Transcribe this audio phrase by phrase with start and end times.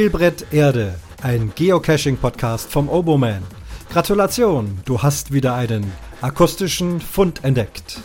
[0.00, 3.42] Spielbrett Erde, ein Geocaching-Podcast vom Oboman.
[3.90, 5.92] Gratulation, du hast wieder einen
[6.22, 8.00] akustischen Fund entdeckt.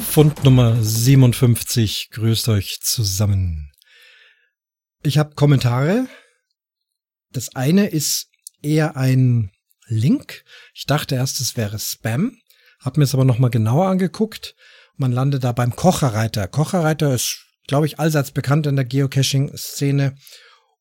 [0.00, 3.70] Fund Nummer 57 grüßt euch zusammen.
[5.04, 6.08] Ich habe Kommentare.
[7.30, 9.52] Das eine ist eher ein
[9.86, 10.42] Link.
[10.74, 12.39] Ich dachte erst, es wäre Spam,
[12.80, 14.54] habe mir es aber nochmal genauer angeguckt.
[14.96, 16.48] Man landet da beim Kocherreiter.
[16.48, 20.16] Kocherreiter ist, glaube ich, allseits bekannt in der Geocaching-Szene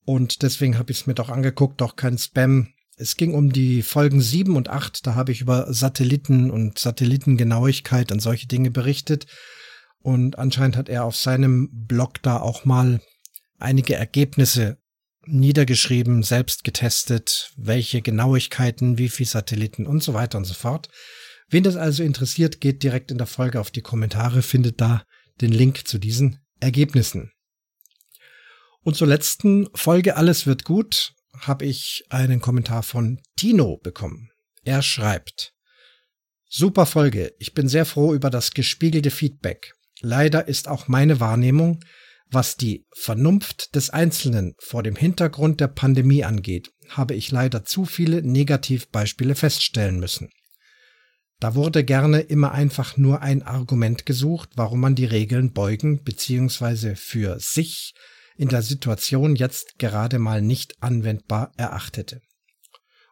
[0.10, 2.70] und deswegen habe ich es mir doch angeguckt, doch kein Spam.
[2.98, 8.12] Es ging um die Folgen 7 und 8, da habe ich über Satelliten und Satellitengenauigkeit
[8.12, 9.28] und solche Dinge berichtet.
[10.02, 13.02] Und anscheinend hat er auf seinem Blog da auch mal
[13.60, 14.80] einige Ergebnisse
[15.28, 20.90] niedergeschrieben, selbst getestet, welche Genauigkeiten, wie viel Satelliten und so weiter und so fort.
[21.50, 25.04] Wen das also interessiert, geht direkt in der Folge auf die Kommentare, findet da
[25.42, 27.32] den Link zu diesen Ergebnissen.
[28.82, 34.30] Und zur letzten Folge Alles wird gut habe ich einen Kommentar von Tino bekommen.
[34.64, 35.54] Er schreibt,
[36.50, 39.74] Super Folge, ich bin sehr froh über das gespiegelte Feedback.
[40.02, 41.80] Leider ist auch meine Wahrnehmung,
[42.32, 47.86] was die Vernunft des Einzelnen vor dem Hintergrund der Pandemie angeht, habe ich leider zu
[47.86, 50.30] viele Negativbeispiele feststellen müssen.
[51.40, 56.96] Da wurde gerne immer einfach nur ein Argument gesucht, warum man die Regeln beugen bzw.
[56.96, 57.94] für sich
[58.36, 62.22] in der Situation jetzt gerade mal nicht anwendbar erachtete.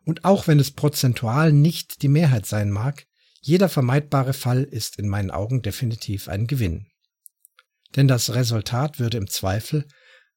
[0.03, 3.05] Und auch wenn es prozentual nicht die Mehrheit sein mag,
[3.41, 6.87] jeder vermeidbare Fall ist in meinen Augen definitiv ein Gewinn
[7.95, 9.85] denn das Resultat würde im Zweifel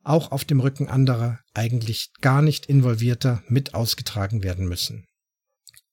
[0.03, 5.05] auch auf dem Rücken anderer, eigentlich gar nicht involvierter, mit ausgetragen werden müssen.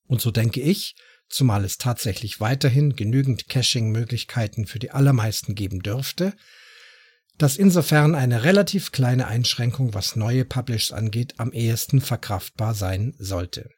[0.06, 0.96] Und so denke ich,
[1.30, 6.34] zumal es tatsächlich weiterhin genügend Caching-Möglichkeiten für die allermeisten geben dürfte,
[7.38, 13.70] dass insofern eine relativ kleine Einschränkung, was neue Publishs angeht, am ehesten verkraftbar sein sollte.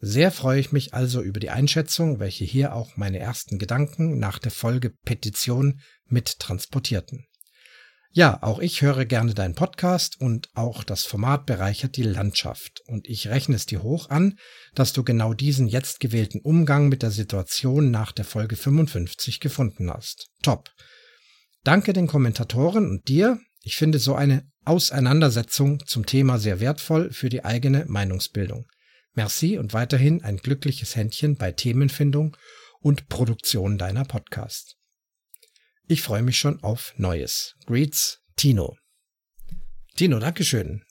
[0.00, 4.38] Sehr freue ich mich also über die Einschätzung, welche hier auch meine ersten Gedanken nach
[4.38, 7.26] der Folge Petition mit transportierten.
[8.12, 12.82] Ja, auch ich höre gerne deinen Podcast und auch das Format bereichert die Landschaft.
[12.88, 14.36] Und ich rechne es dir hoch an,
[14.74, 19.90] dass du genau diesen jetzt gewählten Umgang mit der Situation nach der Folge 55 gefunden
[19.92, 20.26] hast.
[20.42, 20.70] Top.
[21.62, 23.38] Danke den Kommentatoren und dir.
[23.62, 28.66] Ich finde so eine Auseinandersetzung zum Thema sehr wertvoll für die eigene Meinungsbildung.
[29.14, 32.36] Merci und weiterhin ein glückliches Händchen bei Themenfindung
[32.80, 34.79] und Produktion deiner Podcasts.
[35.90, 37.56] Ich freue mich schon auf Neues.
[37.66, 38.76] Greets, Tino.
[39.96, 40.84] Tino, Dankeschön.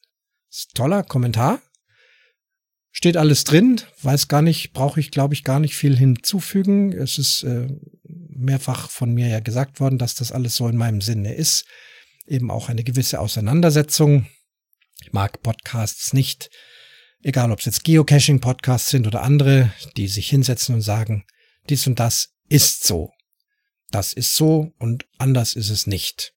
[0.74, 1.62] Toller Kommentar.
[2.92, 6.92] Steht alles drin, weiß gar nicht, brauche ich, glaube ich, gar nicht viel hinzufügen.
[6.92, 7.70] Es ist äh,
[8.04, 11.64] mehrfach von mir ja gesagt worden, dass das alles so in meinem Sinne ist.
[12.28, 14.28] Eben auch eine gewisse Auseinandersetzung.
[15.02, 16.50] Ich mag Podcasts nicht,
[17.24, 21.24] egal ob es jetzt Geocaching-Podcasts sind oder andere, die sich hinsetzen und sagen,
[21.70, 23.14] dies und das ist so.
[23.92, 26.34] Das ist so und anders ist es nicht.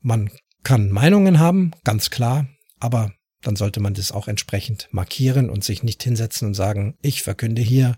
[0.00, 0.30] Man
[0.62, 2.48] kann Meinungen haben, ganz klar,
[2.78, 3.12] aber
[3.42, 7.62] dann sollte man das auch entsprechend markieren und sich nicht hinsetzen und sagen, ich verkünde
[7.62, 7.96] hier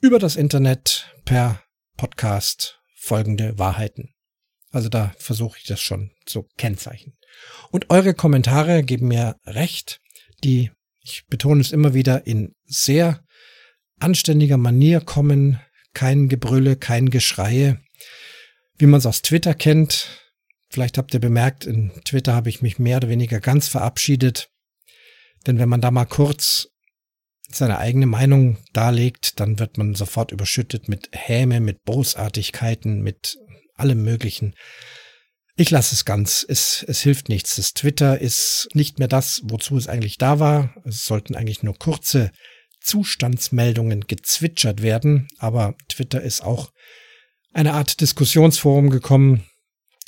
[0.00, 1.62] über das Internet per
[1.96, 4.14] Podcast folgende Wahrheiten.
[4.70, 7.14] Also da versuche ich das schon zu kennzeichnen.
[7.70, 10.00] Und eure Kommentare geben mir recht
[10.44, 10.70] die,
[11.00, 13.24] ich betone es immer wieder, in sehr
[13.98, 15.60] anständiger Manier kommen,
[15.94, 17.80] kein Gebrülle, kein Geschreie,
[18.78, 20.08] wie man es aus Twitter kennt.
[20.70, 24.50] Vielleicht habt ihr bemerkt, in Twitter habe ich mich mehr oder weniger ganz verabschiedet.
[25.46, 26.68] Denn wenn man da mal kurz
[27.50, 33.38] seine eigene Meinung darlegt, dann wird man sofort überschüttet mit Häme, mit Bosartigkeiten, mit
[33.74, 34.54] allem Möglichen.
[35.56, 36.44] Ich lasse es ganz.
[36.46, 37.56] Es, es hilft nichts.
[37.56, 40.74] Das Twitter ist nicht mehr das, wozu es eigentlich da war.
[40.84, 42.30] Es sollten eigentlich nur kurze
[42.80, 45.28] Zustandsmeldungen gezwitschert werden.
[45.38, 46.72] Aber Twitter ist auch
[47.52, 49.44] eine Art Diskussionsforum gekommen,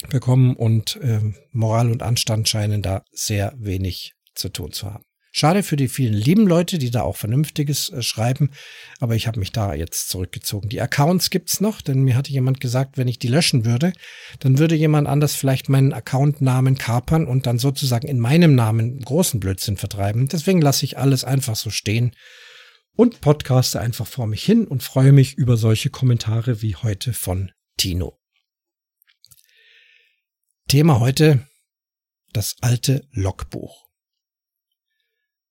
[0.08, 1.20] bekommen und äh,
[1.52, 5.04] Moral und Anstand scheinen da sehr wenig zu tun zu haben.
[5.32, 8.50] Schade für die vielen lieben Leute, die da auch Vernünftiges äh, schreiben,
[8.98, 10.68] aber ich habe mich da jetzt zurückgezogen.
[10.68, 13.92] Die Accounts gibt's noch, denn mir hatte jemand gesagt, wenn ich die löschen würde,
[14.40, 19.38] dann würde jemand anders vielleicht meinen Accountnamen kapern und dann sozusagen in meinem Namen großen
[19.38, 20.26] Blödsinn vertreiben.
[20.26, 22.10] Deswegen lasse ich alles einfach so stehen
[23.00, 27.50] und podcaste einfach vor mich hin und freue mich über solche Kommentare wie heute von
[27.78, 28.20] Tino.
[30.68, 31.48] Thema heute
[32.34, 33.88] das alte Logbuch.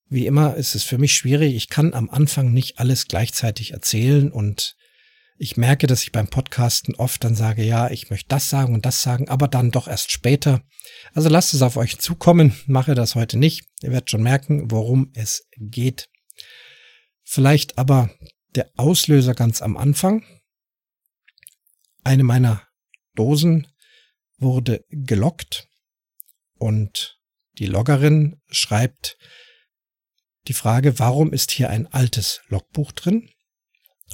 [0.09, 1.55] Wie immer ist es für mich schwierig.
[1.55, 4.75] Ich kann am Anfang nicht alles gleichzeitig erzählen und
[5.41, 8.85] Ich merke, dass ich beim Podcasten oft dann sage, ja, ich möchte das sagen und
[8.85, 10.61] das sagen, aber dann doch erst später.
[11.13, 13.65] Also lasst es auf euch zukommen, mache das heute nicht.
[13.81, 16.09] Ihr werdet schon merken, worum es geht.
[17.31, 18.09] Vielleicht aber
[18.55, 20.25] der Auslöser ganz am Anfang.
[22.03, 22.67] Eine meiner
[23.13, 23.67] Dosen
[24.39, 25.67] wurde gelockt
[26.55, 27.19] und
[27.59, 29.19] die Loggerin schreibt
[30.47, 33.29] die Frage, warum ist hier ein altes Logbuch drin?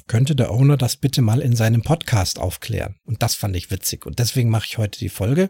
[0.08, 3.00] Könnte der Owner das bitte mal in seinem Podcast aufklären?
[3.04, 5.48] Und das fand ich witzig und deswegen mache ich heute die Folge.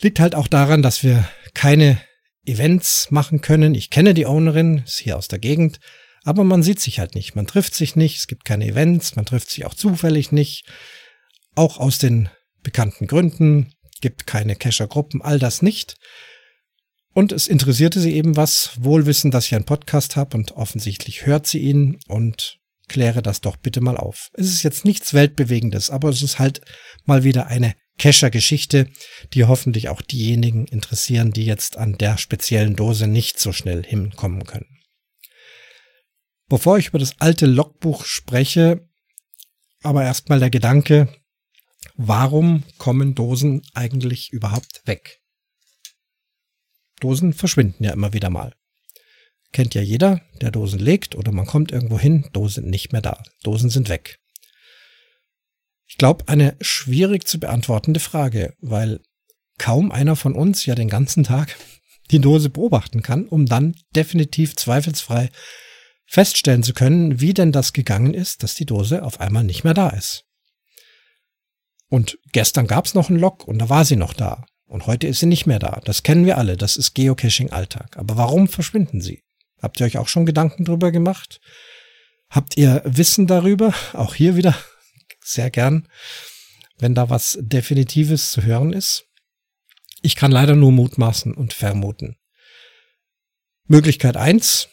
[0.00, 2.02] Liegt halt auch daran, dass wir keine
[2.46, 3.74] Events machen können.
[3.74, 5.78] Ich kenne die Ownerin, ist hier aus der Gegend,
[6.24, 7.34] aber man sieht sich halt nicht.
[7.34, 10.66] Man trifft sich nicht, es gibt keine Events, man trifft sich auch zufällig nicht.
[11.54, 12.28] Auch aus den
[12.62, 15.96] bekannten Gründen gibt keine Cacher-Gruppen, all das nicht.
[17.12, 21.46] Und es interessierte sie eben was, wohlwissend, dass ich einen Podcast habe und offensichtlich hört
[21.46, 22.58] sie ihn und
[22.88, 24.28] kläre das doch bitte mal auf.
[24.34, 26.60] Es ist jetzt nichts Weltbewegendes, aber es ist halt
[27.04, 28.88] mal wieder eine Cacher-Geschichte,
[29.34, 34.44] die hoffentlich auch diejenigen interessieren, die jetzt an der speziellen Dose nicht so schnell hinkommen
[34.44, 34.80] können.
[36.48, 38.88] Bevor ich über das alte Logbuch spreche,
[39.82, 41.14] aber erstmal der Gedanke,
[41.94, 45.20] warum kommen Dosen eigentlich überhaupt weg?
[47.00, 48.54] Dosen verschwinden ja immer wieder mal.
[49.52, 53.22] Kennt ja jeder, der Dosen legt oder man kommt irgendwo hin, Dosen nicht mehr da.
[53.42, 54.20] Dosen sind weg.
[55.90, 59.00] Ich glaube, eine schwierig zu beantwortende Frage, weil
[59.58, 61.56] kaum einer von uns ja den ganzen Tag
[62.12, 65.30] die Dose beobachten kann, um dann definitiv zweifelsfrei
[66.06, 69.74] feststellen zu können, wie denn das gegangen ist, dass die Dose auf einmal nicht mehr
[69.74, 70.26] da ist.
[71.88, 74.46] Und gestern gab es noch einen Log und da war sie noch da.
[74.66, 75.80] Und heute ist sie nicht mehr da.
[75.84, 76.56] Das kennen wir alle.
[76.56, 77.96] Das ist Geocaching-Alltag.
[77.96, 79.24] Aber warum verschwinden sie?
[79.60, 81.40] Habt ihr euch auch schon Gedanken drüber gemacht?
[82.28, 83.74] Habt ihr Wissen darüber?
[83.92, 84.54] Auch hier wieder
[85.32, 85.88] sehr gern,
[86.78, 89.06] wenn da was Definitives zu hören ist.
[90.02, 92.16] Ich kann leider nur mutmaßen und vermuten.
[93.66, 94.68] Möglichkeit eins: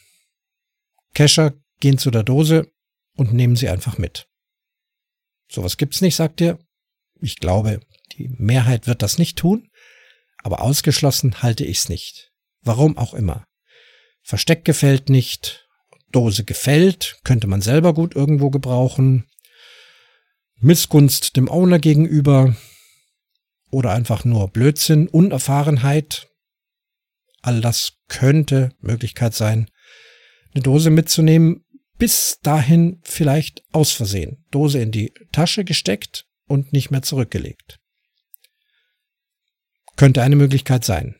[1.13, 2.71] Cacher gehen zu der Dose
[3.15, 4.27] und nehmen sie einfach mit.
[5.50, 6.59] Sowas gibt's nicht, sagt ihr.
[7.19, 7.80] Ich glaube,
[8.13, 9.69] die Mehrheit wird das nicht tun
[10.48, 12.31] aber ausgeschlossen halte ich's nicht.
[12.62, 13.45] Warum auch immer.
[14.21, 15.68] Versteck gefällt nicht,
[16.12, 19.25] Dose gefällt, könnte man selber gut irgendwo gebrauchen.
[20.59, 22.56] Missgunst dem Owner gegenüber
[23.69, 26.27] oder einfach nur Blödsinn, Unerfahrenheit.
[27.42, 29.69] All das könnte Möglichkeit sein,
[30.54, 31.65] eine Dose mitzunehmen,
[31.98, 34.45] bis dahin vielleicht aus Versehen.
[34.51, 37.80] Dose in die Tasche gesteckt und nicht mehr zurückgelegt.
[39.95, 41.15] Könnte eine Möglichkeit sein.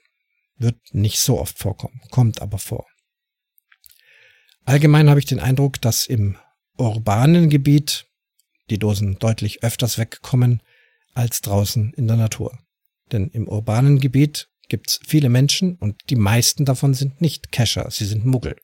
[0.58, 2.88] Wird nicht so oft vorkommen, kommt aber vor.
[4.66, 6.38] Allgemein habe ich den Eindruck, dass im
[6.78, 8.07] urbanen Gebiet
[8.70, 10.62] die Dosen deutlich öfters wegkommen
[11.14, 12.58] als draußen in der Natur.
[13.12, 17.90] Denn im urbanen Gebiet gibt es viele Menschen und die meisten davon sind nicht Cacher,
[17.90, 18.56] sie sind Muggel.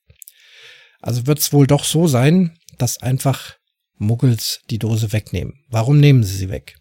[1.00, 3.56] Also wird es wohl doch so sein, dass einfach
[3.96, 5.64] Muggels die Dose wegnehmen.
[5.68, 6.76] Warum nehmen sie sie weg?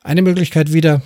[0.00, 1.02] Eine Möglichkeit wieder,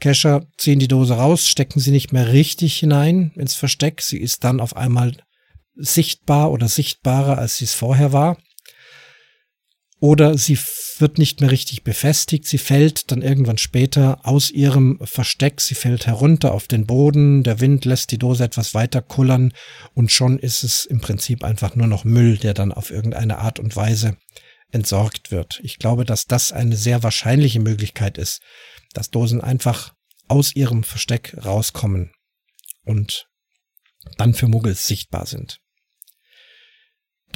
[0.00, 4.02] Cacher ziehen die Dose raus, stecken sie nicht mehr richtig hinein ins Versteck.
[4.02, 5.16] Sie ist dann auf einmal
[5.74, 8.38] sichtbar oder sichtbarer, als sie es vorher war.
[9.98, 10.58] Oder sie
[10.98, 12.46] wird nicht mehr richtig befestigt.
[12.46, 15.60] Sie fällt dann irgendwann später aus ihrem Versteck.
[15.60, 17.42] Sie fällt herunter auf den Boden.
[17.42, 19.52] Der Wind lässt die Dose etwas weiter kullern
[19.94, 23.58] und schon ist es im Prinzip einfach nur noch Müll, der dann auf irgendeine Art
[23.58, 24.16] und Weise
[24.70, 25.60] entsorgt wird.
[25.62, 28.42] Ich glaube, dass das eine sehr wahrscheinliche Möglichkeit ist,
[28.92, 29.94] dass Dosen einfach
[30.28, 32.12] aus ihrem Versteck rauskommen
[32.84, 33.28] und
[34.18, 35.60] dann für Muggels sichtbar sind.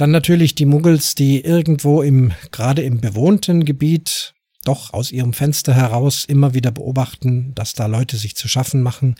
[0.01, 5.75] Dann natürlich die Muggels, die irgendwo im, gerade im bewohnten Gebiet doch aus ihrem Fenster
[5.75, 9.13] heraus immer wieder beobachten, dass da Leute sich zu schaffen machen.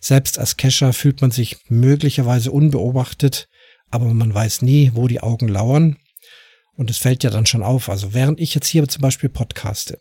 [0.00, 3.46] Selbst als Kescher fühlt man sich möglicherweise unbeobachtet,
[3.88, 5.96] aber man weiß nie, wo die Augen lauern.
[6.74, 7.88] Und es fällt ja dann schon auf.
[7.88, 10.00] Also während ich jetzt hier zum Beispiel podcaste,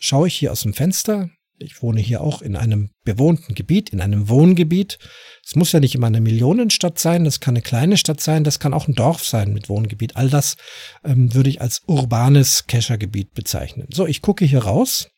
[0.00, 1.30] schaue ich hier aus dem Fenster.
[1.62, 4.98] Ich wohne hier auch in einem bewohnten Gebiet, in einem Wohngebiet.
[5.46, 8.58] Es muss ja nicht immer eine Millionenstadt sein, das kann eine kleine Stadt sein, das
[8.58, 10.16] kann auch ein Dorf sein mit Wohngebiet.
[10.16, 10.56] All das
[11.04, 13.88] ähm, würde ich als urbanes Keschergebiet bezeichnen.
[13.92, 15.10] So, ich gucke hier raus.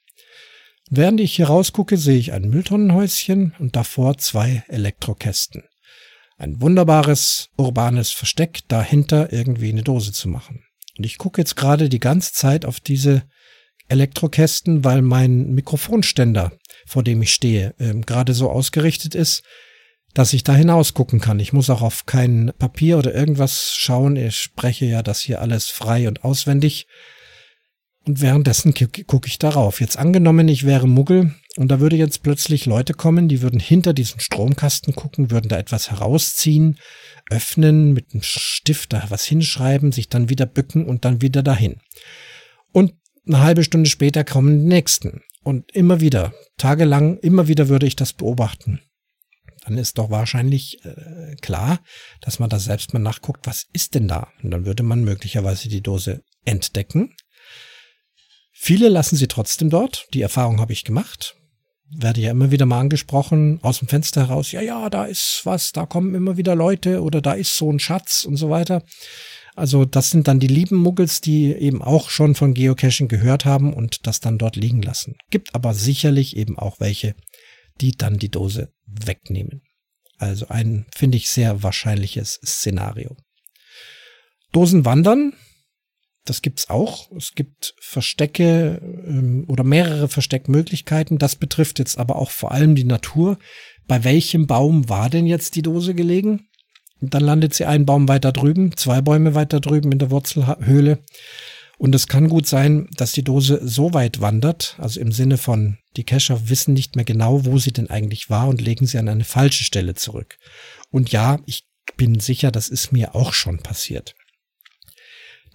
[0.90, 5.62] Während ich hier rausgucke, sehe ich ein Mülltonnenhäuschen und davor zwei Elektrokästen.
[6.38, 10.64] Ein wunderbares urbanes Versteck, dahinter irgendwie eine Dose zu machen.
[10.98, 13.22] Und ich gucke jetzt gerade die ganze Zeit auf diese
[13.92, 16.52] Elektrokästen, weil mein Mikrofonständer,
[16.86, 19.42] vor dem ich stehe, äh, gerade so ausgerichtet ist,
[20.14, 21.40] dass ich da hinaus gucken kann.
[21.40, 24.16] Ich muss auch auf kein Papier oder irgendwas schauen.
[24.16, 26.86] Ich spreche ja das hier alles frei und auswendig.
[28.04, 29.80] Und währenddessen gucke ich darauf.
[29.80, 33.92] Jetzt angenommen, ich wäre Muggel und da würde jetzt plötzlich Leute kommen, die würden hinter
[33.92, 36.78] diesen Stromkasten gucken, würden da etwas herausziehen,
[37.30, 41.76] öffnen, mit einem Stift da was hinschreiben, sich dann wieder bücken und dann wieder dahin.
[42.72, 42.94] Und
[43.26, 45.22] eine halbe Stunde später kommen die nächsten.
[45.42, 48.80] Und immer wieder, tagelang, immer wieder würde ich das beobachten.
[49.64, 51.80] Dann ist doch wahrscheinlich äh, klar,
[52.20, 54.28] dass man da selbst mal nachguckt, was ist denn da?
[54.42, 57.14] Und dann würde man möglicherweise die Dose entdecken.
[58.52, 60.06] Viele lassen sie trotzdem dort.
[60.14, 61.36] Die Erfahrung habe ich gemacht.
[61.94, 65.72] Werde ja immer wieder mal angesprochen, aus dem Fenster heraus, ja, ja, da ist was,
[65.72, 68.82] da kommen immer wieder Leute oder da ist so ein Schatz und so weiter.
[69.54, 73.74] Also das sind dann die lieben Muggels, die eben auch schon von Geocaching gehört haben
[73.74, 75.16] und das dann dort liegen lassen.
[75.30, 77.14] Gibt aber sicherlich eben auch welche,
[77.80, 79.62] die dann die Dose wegnehmen.
[80.18, 83.16] Also ein, finde ich, sehr wahrscheinliches Szenario.
[84.52, 85.34] Dosen wandern,
[86.24, 87.10] das gibt's auch.
[87.12, 91.18] Es gibt Verstecke ähm, oder mehrere Versteckmöglichkeiten.
[91.18, 93.38] Das betrifft jetzt aber auch vor allem die Natur.
[93.88, 96.48] Bei welchem Baum war denn jetzt die Dose gelegen?
[97.10, 101.00] Dann landet sie einen Baum weiter drüben, zwei Bäume weiter drüben in der Wurzelhöhle.
[101.78, 105.78] Und es kann gut sein, dass die Dose so weit wandert, also im Sinne von,
[105.96, 109.08] die Cacher wissen nicht mehr genau, wo sie denn eigentlich war und legen sie an
[109.08, 110.38] eine falsche Stelle zurück.
[110.90, 111.64] Und ja, ich
[111.96, 114.14] bin sicher, das ist mir auch schon passiert.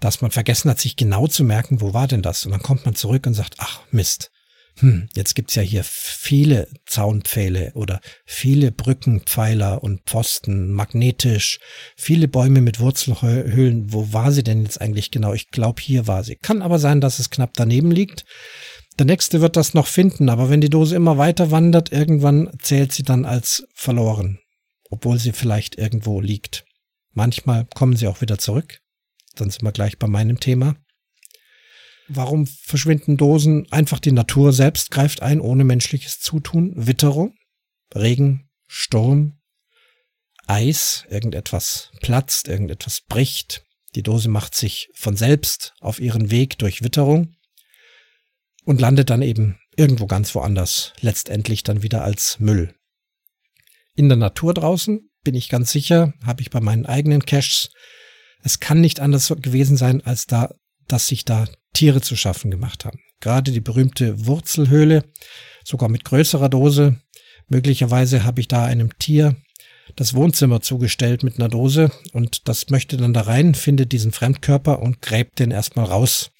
[0.00, 2.44] Dass man vergessen hat, sich genau zu merken, wo war denn das?
[2.44, 4.30] Und dann kommt man zurück und sagt, ach Mist,
[4.80, 11.58] hm, jetzt gibt's ja hier viele Zaunpfähle oder viele Brückenpfeiler und Pfosten, magnetisch,
[11.96, 13.92] viele Bäume mit Wurzelhöhlen.
[13.92, 15.32] Wo war sie denn jetzt eigentlich genau?
[15.32, 16.36] Ich glaube, hier war sie.
[16.36, 18.24] Kann aber sein, dass es knapp daneben liegt.
[18.98, 22.92] Der nächste wird das noch finden, aber wenn die Dose immer weiter wandert, irgendwann zählt
[22.92, 24.38] sie dann als verloren,
[24.90, 26.64] obwohl sie vielleicht irgendwo liegt.
[27.12, 28.80] Manchmal kommen sie auch wieder zurück.
[29.34, 30.76] Dann sind wir gleich bei meinem Thema.
[32.08, 33.70] Warum verschwinden Dosen?
[33.70, 36.72] Einfach die Natur selbst greift ein, ohne menschliches Zutun.
[36.74, 37.34] Witterung,
[37.94, 39.38] Regen, Sturm,
[40.46, 43.62] Eis, irgendetwas platzt, irgendetwas bricht.
[43.94, 47.34] Die Dose macht sich von selbst auf ihren Weg durch Witterung
[48.64, 52.74] und landet dann eben irgendwo ganz woanders, letztendlich dann wieder als Müll.
[53.94, 57.70] In der Natur draußen bin ich ganz sicher, habe ich bei meinen eigenen Caches,
[58.42, 60.54] es kann nicht anders gewesen sein, als da,
[60.86, 61.46] dass sich da
[61.78, 62.98] Tiere zu schaffen gemacht haben.
[63.20, 65.04] Gerade die berühmte Wurzelhöhle,
[65.64, 67.00] sogar mit größerer Dose.
[67.46, 69.36] Möglicherweise habe ich da einem Tier
[69.94, 74.80] das Wohnzimmer zugestellt mit einer Dose und das möchte dann da rein, findet diesen Fremdkörper
[74.80, 76.32] und gräbt den erstmal raus.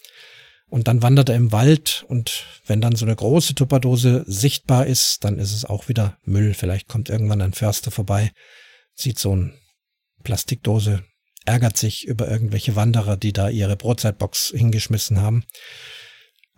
[0.67, 5.23] Und dann wandert er im Wald und wenn dann so eine große Tupperdose sichtbar ist,
[5.23, 6.53] dann ist es auch wieder Müll.
[6.53, 8.33] Vielleicht kommt irgendwann ein Förster vorbei,
[8.93, 9.53] sieht so eine
[10.25, 11.05] Plastikdose,
[11.49, 15.45] ärgert sich über irgendwelche Wanderer, die da ihre Brotzeitbox hingeschmissen haben.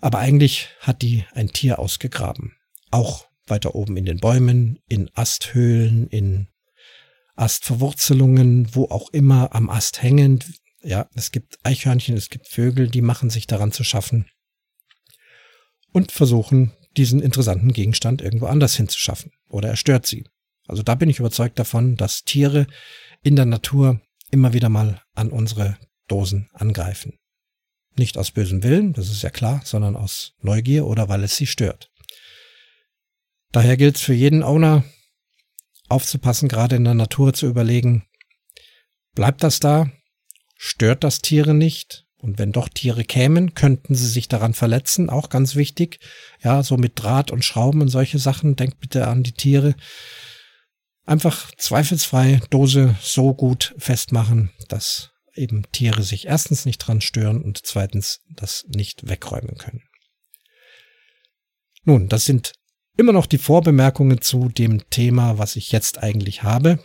[0.00, 2.56] Aber eigentlich hat die ein Tier ausgegraben.
[2.90, 6.48] Auch weiter oben in den Bäumen, in Asthöhlen, in
[7.36, 10.46] Astverwurzelungen, wo auch immer am Ast hängend.
[10.82, 14.26] Ja, es gibt Eichhörnchen, es gibt Vögel, die machen sich daran zu schaffen
[15.92, 19.30] und versuchen, diesen interessanten Gegenstand irgendwo anders hinzuschaffen.
[19.48, 20.24] Oder er stört sie.
[20.66, 22.66] Also da bin ich überzeugt davon, dass Tiere
[23.22, 27.18] in der Natur immer wieder mal an unsere Dosen angreifen.
[27.96, 31.46] Nicht aus bösem Willen, das ist ja klar, sondern aus Neugier oder weil es sie
[31.46, 31.90] stört.
[33.52, 34.84] Daher gilt es für jeden Owner,
[35.88, 38.04] aufzupassen, gerade in der Natur zu überlegen,
[39.14, 39.90] bleibt das da?
[40.56, 42.06] Stört das Tiere nicht?
[42.16, 46.00] Und wenn doch Tiere kämen, könnten sie sich daran verletzen, auch ganz wichtig.
[46.42, 48.56] Ja, so mit Draht und Schrauben und solche Sachen.
[48.56, 49.74] Denkt bitte an die Tiere
[51.10, 57.58] einfach zweifelsfrei Dose so gut festmachen, dass eben Tiere sich erstens nicht dran stören und
[57.64, 59.82] zweitens das nicht wegräumen können.
[61.82, 62.52] Nun, das sind
[62.96, 66.78] immer noch die Vorbemerkungen zu dem Thema, was ich jetzt eigentlich habe.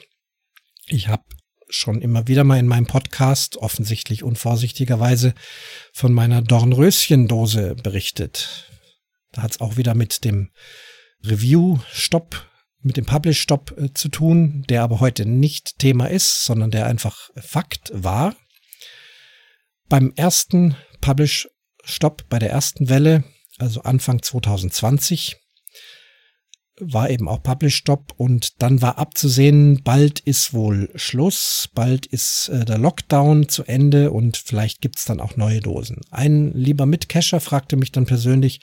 [0.87, 1.23] Ich habe
[1.69, 5.35] schon immer wieder mal in meinem Podcast, offensichtlich unvorsichtigerweise,
[5.93, 8.71] von meiner Dornröschendose berichtet.
[9.33, 10.51] Da hat es auch wieder mit dem
[11.23, 12.47] Review-Stopp
[12.85, 17.31] mit dem Publish-Stop äh, zu tun, der aber heute nicht Thema ist, sondern der einfach
[17.35, 18.35] Fakt war.
[19.89, 23.23] Beim ersten Publish-Stop, bei der ersten Welle,
[23.57, 25.37] also Anfang 2020,
[26.79, 32.49] war eben auch Publish Stop und dann war abzusehen, bald ist wohl Schluss, bald ist
[32.49, 36.01] äh, der Lockdown zu Ende und vielleicht gibt's dann auch neue Dosen.
[36.11, 38.59] Ein lieber Mitcacher fragte mich dann persönlich,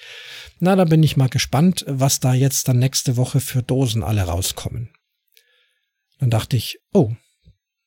[0.58, 4.22] na, da bin ich mal gespannt, was da jetzt dann nächste Woche für Dosen alle
[4.22, 4.90] rauskommen.
[6.18, 7.12] Dann dachte ich, oh,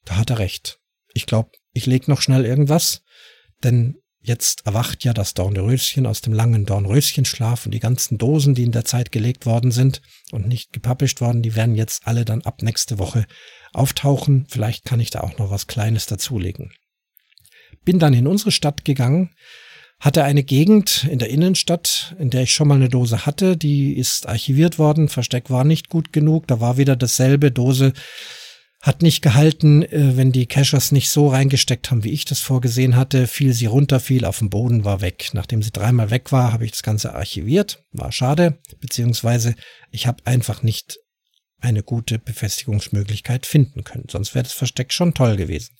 [0.05, 0.79] da hat er recht.
[1.13, 3.01] Ich glaube, ich leg noch schnell irgendwas,
[3.63, 8.63] denn jetzt erwacht ja das Dornröschen aus dem langen Dornröschenschlaf und die ganzen Dosen, die
[8.63, 10.01] in der Zeit gelegt worden sind
[10.31, 13.25] und nicht gepublished worden, die werden jetzt alle dann ab nächste Woche
[13.73, 14.47] auftauchen.
[14.49, 16.71] Vielleicht kann ich da auch noch was Kleines dazulegen.
[17.83, 19.31] Bin dann in unsere Stadt gegangen,
[19.99, 23.93] hatte eine Gegend in der Innenstadt, in der ich schon mal eine Dose hatte, die
[23.93, 27.93] ist archiviert worden, Versteck war nicht gut genug, da war wieder dasselbe, Dose
[28.85, 32.95] hat nicht gehalten, äh, wenn die Cachers nicht so reingesteckt haben, wie ich das vorgesehen
[32.95, 35.31] hatte, fiel sie runter, fiel auf den Boden, war weg.
[35.33, 39.55] Nachdem sie dreimal weg war, habe ich das Ganze archiviert, war schade, beziehungsweise
[39.89, 40.99] ich habe einfach nicht
[41.59, 45.75] eine gute Befestigungsmöglichkeit finden können, sonst wäre das Versteck schon toll gewesen.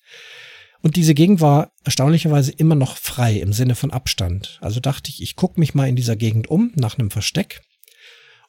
[0.82, 4.58] Und diese Gegend war erstaunlicherweise immer noch frei im Sinne von Abstand.
[4.60, 7.60] Also dachte ich, ich gucke mich mal in dieser Gegend um nach einem Versteck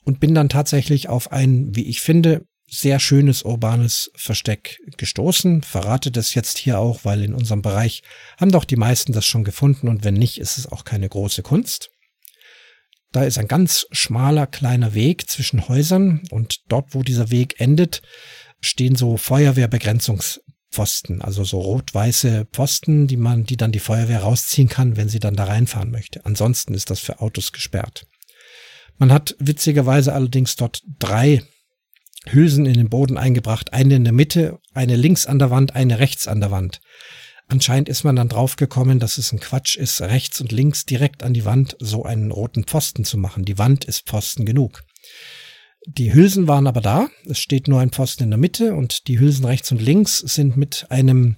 [0.04, 5.64] und bin dann tatsächlich auf ein, wie ich finde, sehr schönes urbanes Versteck gestoßen.
[5.64, 8.04] Verrate das jetzt hier auch, weil in unserem Bereich
[8.38, 11.44] haben doch die meisten das schon gefunden und wenn nicht, ist es auch keine große
[11.44, 11.92] Kunst.
[13.14, 18.02] Da ist ein ganz schmaler kleiner Weg zwischen Häusern und dort, wo dieser Weg endet,
[18.60, 24.98] stehen so Feuerwehrbegrenzungspfosten, also so rot-weiße Pfosten, die man, die dann die Feuerwehr rausziehen kann,
[24.98, 26.26] wenn sie dann da reinfahren möchte.
[26.26, 28.08] Ansonsten ist das für Autos gesperrt.
[28.98, 31.44] Man hat witzigerweise allerdings dort drei
[32.34, 36.00] Hülsen in den Boden eingebracht, eine in der Mitte, eine links an der Wand, eine
[36.00, 36.82] rechts an der Wand.
[37.48, 41.34] Anscheinend ist man dann draufgekommen, dass es ein Quatsch ist, rechts und links direkt an
[41.34, 43.46] die Wand so einen roten Pfosten zu machen.
[43.46, 44.84] Die Wand ist Pfosten genug.
[45.86, 47.08] Die Hülsen waren aber da.
[47.26, 50.58] Es steht nur ein Pfosten in der Mitte und die Hülsen rechts und links sind
[50.58, 51.38] mit einem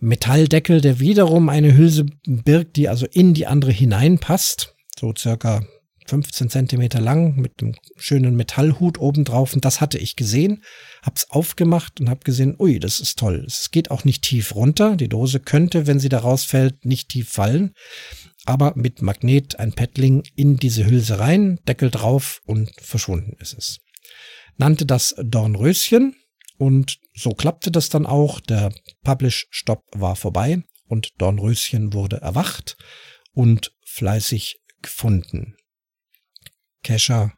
[0.00, 4.74] Metalldeckel, der wiederum eine Hülse birgt, die also in die andere hineinpasst.
[4.98, 5.66] So circa
[6.08, 9.54] 15 Zentimeter lang mit einem schönen Metallhut obendrauf.
[9.54, 10.64] Und das hatte ich gesehen,
[11.02, 13.44] hab's aufgemacht und hab gesehen, ui, das ist toll.
[13.46, 14.96] Es geht auch nicht tief runter.
[14.96, 17.74] Die Dose könnte, wenn sie da rausfällt, nicht tief fallen.
[18.46, 23.78] Aber mit Magnet ein Paddling in diese Hülse rein, Deckel drauf und verschwunden ist es.
[24.56, 26.16] Nannte das Dornröschen
[26.56, 28.40] und so klappte das dann auch.
[28.40, 28.72] Der
[29.04, 32.78] Publish-Stopp war vorbei und Dornröschen wurde erwacht
[33.32, 35.57] und fleißig gefunden.
[36.88, 37.34] Cacher,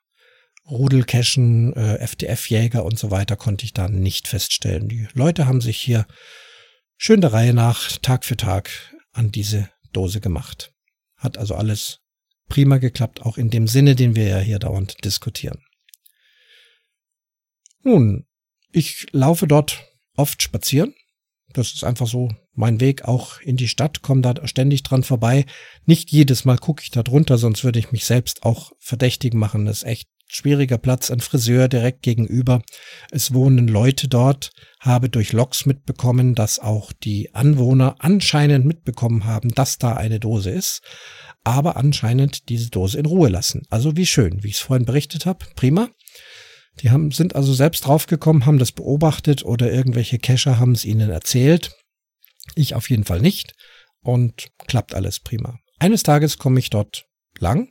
[0.70, 4.88] Rudelcachen, äh, FTF-Jäger und so weiter konnte ich da nicht feststellen.
[4.88, 6.06] Die Leute haben sich hier
[6.96, 8.70] schön der Reihe nach Tag für Tag
[9.10, 10.72] an diese Dose gemacht.
[11.16, 11.98] Hat also alles
[12.48, 15.58] prima geklappt, auch in dem Sinne, den wir ja hier dauernd diskutieren.
[17.82, 18.28] Nun,
[18.70, 19.84] ich laufe dort
[20.14, 20.94] oft spazieren.
[21.52, 25.46] Das ist einfach so mein Weg auch in die Stadt, komme da ständig dran vorbei.
[25.86, 29.66] Nicht jedes Mal gucke ich da drunter, sonst würde ich mich selbst auch verdächtig machen.
[29.66, 32.62] Das ist echt schwieriger Platz, ein Friseur direkt gegenüber.
[33.10, 39.50] Es wohnen Leute dort, habe durch Loks mitbekommen, dass auch die Anwohner anscheinend mitbekommen haben,
[39.50, 40.82] dass da eine Dose ist,
[41.44, 43.62] aber anscheinend diese Dose in Ruhe lassen.
[43.70, 45.88] Also wie schön, wie ich es vorhin berichtet habe, prima.
[46.80, 51.10] Die haben, sind also selbst draufgekommen, haben das beobachtet oder irgendwelche Cacher haben es ihnen
[51.10, 51.76] erzählt.
[52.54, 53.54] Ich auf jeden Fall nicht.
[54.02, 55.58] Und klappt alles prima.
[55.78, 57.04] Eines Tages komme ich dort
[57.38, 57.68] lang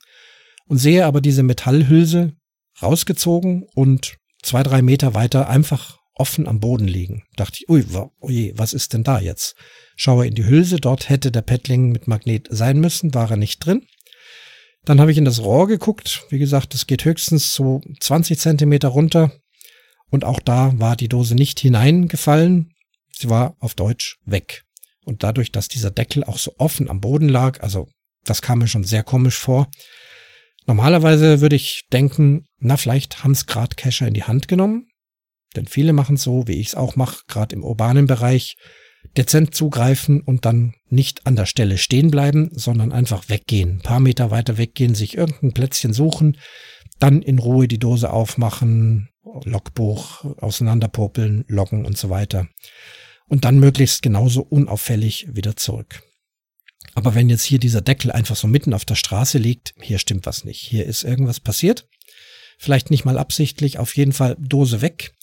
[0.68, 2.34] und sehe aber diese Metallhülse
[2.82, 7.24] rausgezogen und zwei, drei Meter weiter einfach offen am Boden liegen.
[7.36, 7.86] Dachte ich, ui,
[8.22, 9.56] ui, was ist denn da jetzt?
[9.96, 13.66] Schaue in die Hülse, dort hätte der Paddling mit Magnet sein müssen, war er nicht
[13.66, 13.88] drin.
[14.86, 16.26] Dann habe ich in das Rohr geguckt.
[16.30, 19.32] Wie gesagt, es geht höchstens so 20 Zentimeter runter.
[20.10, 22.74] Und auch da war die Dose nicht hineingefallen.
[23.12, 24.64] Sie war auf Deutsch weg.
[25.06, 27.88] Und dadurch, dass dieser Deckel auch so offen am Boden lag, also
[28.24, 29.70] das kam mir schon sehr komisch vor.
[30.66, 34.88] Normalerweise würde ich denken, na vielleicht haben es gerade Cacher in die Hand genommen.
[35.56, 38.56] Denn viele machen so, wie ich es auch mache, gerade im urbanen Bereich
[39.18, 43.78] dezent zugreifen und dann nicht an der Stelle stehen bleiben, sondern einfach weggehen.
[43.78, 46.38] Ein paar Meter weiter weggehen, sich irgendein Plätzchen suchen,
[47.00, 49.10] dann in Ruhe die Dose aufmachen,
[49.46, 52.48] Logbuch auseinanderpopeln, loggen und so weiter.
[53.28, 56.02] Und dann möglichst genauso unauffällig wieder zurück.
[56.96, 60.26] Aber wenn jetzt hier dieser Deckel einfach so mitten auf der Straße liegt, hier stimmt
[60.26, 60.60] was nicht.
[60.60, 61.88] Hier ist irgendwas passiert.
[62.58, 65.14] Vielleicht nicht mal absichtlich, auf jeden Fall Dose weg.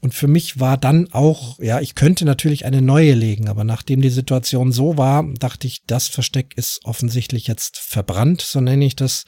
[0.00, 4.02] Und für mich war dann auch, ja, ich könnte natürlich eine neue legen, aber nachdem
[4.02, 8.94] die Situation so war, dachte ich, das Versteck ist offensichtlich jetzt verbrannt, so nenne ich
[8.94, 9.24] das.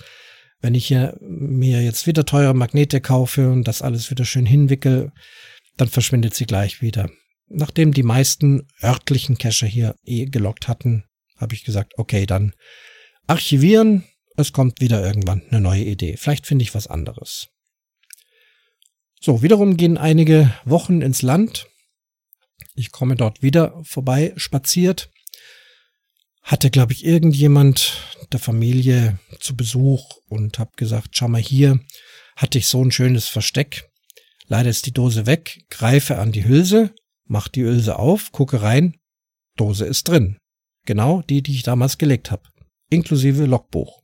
[0.61, 5.13] Wenn ich hier mir jetzt wieder teure Magnete kaufe und das alles wieder schön hinwickel,
[5.77, 7.09] dann verschwindet sie gleich wieder.
[7.49, 11.05] Nachdem die meisten örtlichen Cacher hier eh gelockt hatten,
[11.39, 12.53] habe ich gesagt, okay, dann
[13.27, 14.05] archivieren.
[14.37, 16.17] Es kommt wieder irgendwann eine neue Idee.
[16.17, 17.49] Vielleicht finde ich was anderes.
[19.21, 21.67] So, wiederum gehen einige Wochen ins Land.
[22.75, 25.11] Ich komme dort wieder vorbei spaziert.
[26.43, 31.81] Hatte, glaube ich, irgendjemand der Familie zu Besuch und habe gesagt, schau mal hier,
[32.37, 33.91] hatte ich so ein schönes Versteck.
[34.47, 38.97] Leider ist die Dose weg, greife an die Hülse, mach die Hülse auf, gucke rein,
[39.57, 40.39] Dose ist drin.
[40.87, 42.45] Genau die, die ich damals gelegt habe.
[42.89, 44.03] Inklusive Logbuch.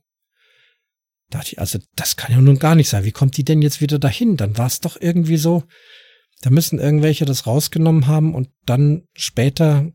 [1.29, 3.03] Da dachte ich, also das kann ja nun gar nicht sein.
[3.03, 4.37] Wie kommt die denn jetzt wieder dahin?
[4.37, 5.63] Dann war es doch irgendwie so,
[6.41, 9.91] da müssen irgendwelche das rausgenommen haben und dann später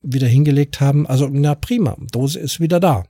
[0.00, 1.06] wieder hingelegt haben.
[1.06, 3.04] Also na prima, Dose ist wieder da.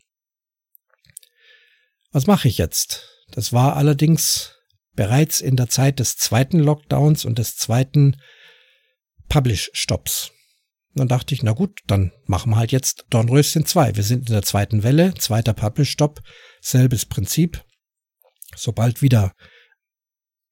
[2.13, 3.09] Was mache ich jetzt?
[3.31, 4.57] Das war allerdings
[4.95, 8.21] bereits in der Zeit des zweiten Lockdowns und des zweiten
[9.29, 10.33] Publish-Stops.
[10.95, 13.97] Dann dachte ich, na gut, dann machen wir halt jetzt Dornröschen 2.
[13.97, 16.21] Wir sind in der zweiten Welle, zweiter Publish-Stop,
[16.61, 17.65] selbes Prinzip.
[18.57, 19.33] Sobald wieder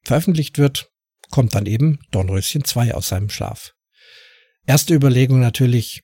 [0.05, 0.91] veröffentlicht wird,
[1.31, 3.73] kommt dann eben Dornröschen 2 aus seinem Schlaf.
[4.67, 6.03] Erste Überlegung natürlich,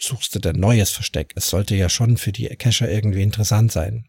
[0.00, 1.32] suchst du denn neues Versteck?
[1.36, 4.06] Es sollte ja schon für die Cacher irgendwie interessant sein.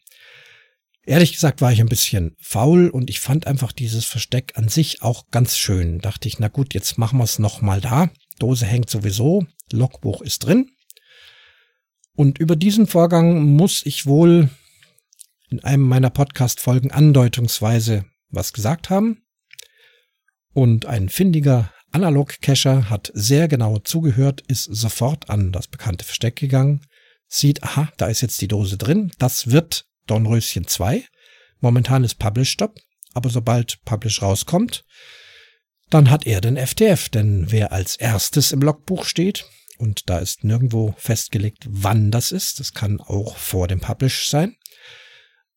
[1.05, 5.01] Ehrlich gesagt war ich ein bisschen faul und ich fand einfach dieses Versteck an sich
[5.01, 5.99] auch ganz schön.
[5.99, 8.09] Dachte ich, na gut, jetzt machen wir es nochmal da.
[8.39, 10.71] Dose hängt sowieso, Logbuch ist drin.
[12.15, 14.49] Und über diesen Vorgang muss ich wohl
[15.49, 19.23] in einem meiner Podcast-Folgen andeutungsweise was gesagt haben.
[20.53, 26.81] Und ein findiger Analog-Cacher hat sehr genau zugehört, ist sofort an das bekannte Versteck gegangen,
[27.27, 31.03] sieht, aha, da ist jetzt die Dose drin, das wird Dornröschen 2.
[31.59, 32.79] Momentan ist Publish Stop,
[33.13, 34.85] aber sobald Publish rauskommt,
[35.89, 39.45] dann hat er den FTF, denn wer als erstes im Logbuch steht,
[39.77, 44.55] und da ist nirgendwo festgelegt, wann das ist, das kann auch vor dem Publish sein,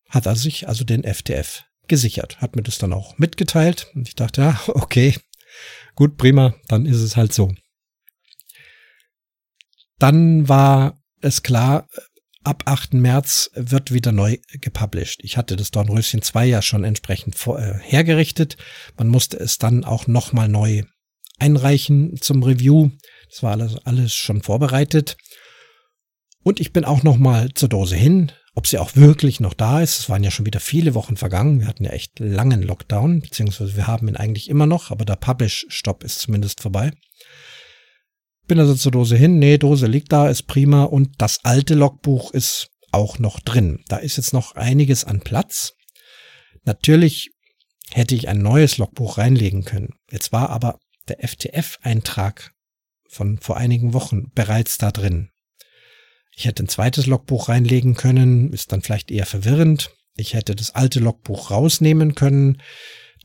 [0.09, 4.15] hat er sich also den FTF gesichert, hat mir das dann auch mitgeteilt und ich
[4.15, 5.17] dachte, ja, okay,
[5.95, 7.53] gut, prima, dann ist es halt so.
[9.99, 11.87] Dann war es klar,
[12.43, 12.93] ab 8.
[12.93, 15.19] März wird wieder neu gepublished.
[15.23, 18.57] Ich hatte das Dornröschen 2 ja schon entsprechend vor, äh, hergerichtet.
[18.97, 20.83] Man musste es dann auch nochmal neu
[21.39, 22.91] einreichen zum Review.
[23.29, 25.17] Das war alles, alles schon vorbereitet.
[26.43, 29.99] Und ich bin auch nochmal zur Dose hin, ob sie auch wirklich noch da ist.
[29.99, 31.59] Es waren ja schon wieder viele Wochen vergangen.
[31.59, 35.15] Wir hatten ja echt langen Lockdown, beziehungsweise wir haben ihn eigentlich immer noch, aber der
[35.15, 36.91] Publish-Stopp ist zumindest vorbei.
[38.51, 39.39] Bin also zur Dose hin.
[39.39, 40.83] Nee, Dose liegt da, ist prima.
[40.83, 43.81] Und das alte Logbuch ist auch noch drin.
[43.87, 45.71] Da ist jetzt noch einiges an Platz.
[46.65, 47.29] Natürlich
[47.91, 49.93] hätte ich ein neues Logbuch reinlegen können.
[50.11, 52.51] Jetzt war aber der FTF-Eintrag
[53.07, 55.29] von vor einigen Wochen bereits da drin.
[56.35, 59.91] Ich hätte ein zweites Logbuch reinlegen können, ist dann vielleicht eher verwirrend.
[60.17, 62.61] Ich hätte das alte Logbuch rausnehmen können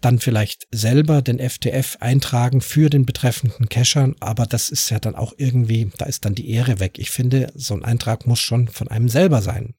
[0.01, 5.15] dann vielleicht selber den FTF eintragen für den betreffenden Cacher, aber das ist ja dann
[5.15, 6.99] auch irgendwie, da ist dann die Ehre weg.
[6.99, 9.75] Ich finde, so ein Eintrag muss schon von einem selber sein.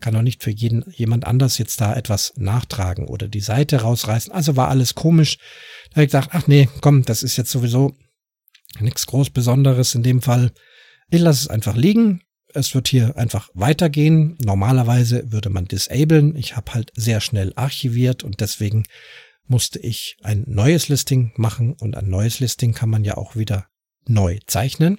[0.00, 4.32] Kann doch nicht für jeden, jemand anders jetzt da etwas nachtragen oder die Seite rausreißen.
[4.32, 5.38] Also war alles komisch.
[5.90, 7.94] Da habe ich gedacht, ach nee, komm, das ist jetzt sowieso
[8.80, 10.50] nichts groß Besonderes in dem Fall.
[11.08, 12.22] Ich lasse es einfach liegen
[12.54, 14.36] es wird hier einfach weitergehen.
[14.42, 16.36] Normalerweise würde man disablen.
[16.36, 18.84] Ich habe halt sehr schnell archiviert und deswegen
[19.46, 23.66] musste ich ein neues Listing machen und ein neues Listing kann man ja auch wieder
[24.06, 24.98] neu zeichnen.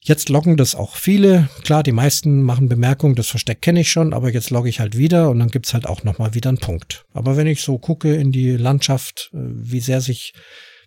[0.00, 1.48] Jetzt loggen das auch viele.
[1.62, 4.98] Klar, die meisten machen Bemerkungen, das Versteck kenne ich schon, aber jetzt logge ich halt
[4.98, 7.06] wieder und dann gibt's halt auch nochmal wieder einen Punkt.
[7.14, 10.34] Aber wenn ich so gucke in die Landschaft, äh, wie sehr sich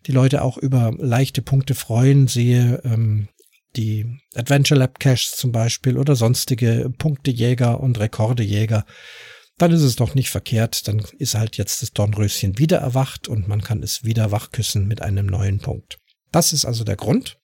[0.06, 3.28] die Leute auch über leichte Punkte freuen, sehe, ähm,
[3.78, 8.86] die Adventure Lab Caches zum Beispiel oder sonstige Punktejäger und Rekordejäger,
[9.58, 10.88] dann ist es doch nicht verkehrt.
[10.88, 15.02] Dann ist halt jetzt das Dornröschen wieder erwacht und man kann es wieder wachküssen mit
[15.02, 15.98] einem neuen Punkt.
[16.32, 17.38] Das ist also der Grund,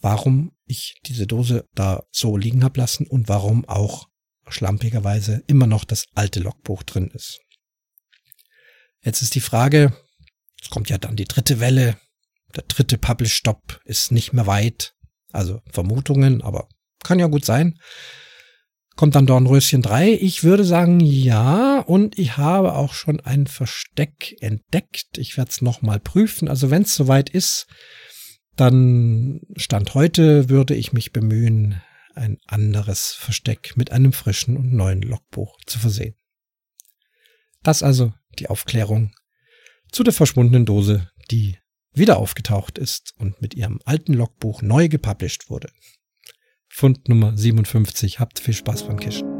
[0.00, 4.08] warum ich diese Dose da so liegen habe lassen und warum auch
[4.48, 7.40] schlampigerweise immer noch das alte Logbuch drin ist.
[9.00, 9.96] Jetzt ist die Frage,
[10.60, 11.96] es kommt ja dann die dritte Welle,
[12.54, 14.94] der dritte Publish-Stop ist nicht mehr weit.
[15.32, 16.68] Also Vermutungen, aber
[17.02, 17.78] kann ja gut sein.
[18.94, 20.12] Kommt dann Dornröschen 3?
[20.12, 21.80] Ich würde sagen ja.
[21.80, 25.16] Und ich habe auch schon ein Versteck entdeckt.
[25.16, 26.48] Ich werde es nochmal prüfen.
[26.48, 27.66] Also wenn es soweit ist,
[28.56, 31.80] dann Stand heute würde ich mich bemühen,
[32.14, 36.14] ein anderes Versteck mit einem frischen und neuen Logbuch zu versehen.
[37.62, 39.14] Das also die Aufklärung
[39.90, 41.56] zu der verschwundenen Dose, die
[41.92, 45.70] wieder aufgetaucht ist und mit ihrem alten Logbuch neu gepublished wurde.
[46.68, 48.18] Fund Nummer 57.
[48.18, 49.31] Habt viel Spaß beim Kischen.